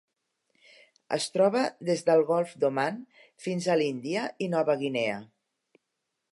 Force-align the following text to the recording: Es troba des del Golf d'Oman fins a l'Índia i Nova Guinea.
Es 1.17 1.27
troba 1.35 1.61
des 1.89 2.01
del 2.07 2.25
Golf 2.31 2.55
d'Oman 2.63 2.99
fins 3.47 3.67
a 3.75 3.79
l'Índia 3.83 4.27
i 4.47 4.51
Nova 4.57 4.81
Guinea. 4.83 5.23